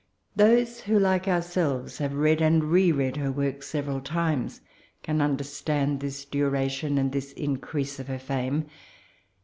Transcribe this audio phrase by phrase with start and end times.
[0.35, 4.61] Those who, like ourselves, have read and re read her works several times,
[5.03, 8.65] can understand this duration, and this increase of her fame.